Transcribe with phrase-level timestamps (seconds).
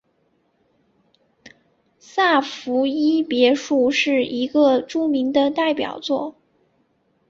[1.99, 6.33] 萨伏伊别墅是一个著名的代表作。